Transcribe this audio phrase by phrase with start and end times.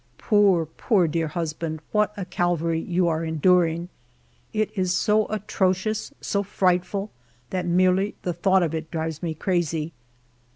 [0.17, 3.87] Poor, poor dear husband, what a Calvary you are enduring!...
[4.51, 7.11] It is so atrocious, so frightful,
[7.51, 9.93] that merely the thought of it drives me crazy.